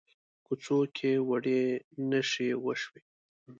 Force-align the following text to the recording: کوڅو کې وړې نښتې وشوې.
کوڅو 0.45 0.79
کې 0.95 1.11
وړې 1.29 1.61
نښتې 2.09 2.49
وشوې. 2.63 3.01